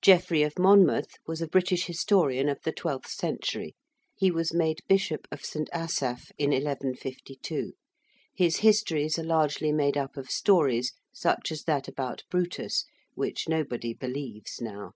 ~Geoffrey 0.00 0.42
of 0.44 0.58
Monmouth~ 0.58 1.18
was 1.26 1.42
a 1.42 1.46
British 1.46 1.84
historian 1.84 2.48
of 2.48 2.58
the 2.62 2.72
twelfth 2.72 3.10
century. 3.10 3.74
He 4.16 4.30
was 4.30 4.54
made 4.54 4.78
Bishop 4.88 5.28
of 5.30 5.44
St. 5.44 5.68
Asaph 5.74 6.32
in 6.38 6.52
1152. 6.52 7.74
His 8.34 8.56
'histories' 8.60 9.18
are 9.18 9.24
largely 9.24 9.70
made 9.70 9.98
up 9.98 10.16
of 10.16 10.30
stories, 10.30 10.94
such 11.12 11.52
as 11.52 11.64
that 11.64 11.86
about 11.86 12.24
Brutus, 12.30 12.86
which 13.14 13.46
nobody 13.46 13.92
believes 13.92 14.58
now. 14.62 14.92